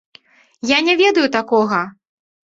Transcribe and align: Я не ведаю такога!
Я 0.69 0.77
не 0.87 0.95
ведаю 1.01 1.25
такога! 1.35 1.81